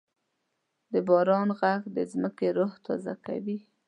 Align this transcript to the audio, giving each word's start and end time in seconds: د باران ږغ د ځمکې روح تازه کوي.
د 0.91 0.93
باران 1.07 1.49
ږغ 1.59 1.81
د 1.95 1.97
ځمکې 2.11 2.47
روح 2.57 2.71
تازه 2.85 3.13
کوي. 3.25 3.57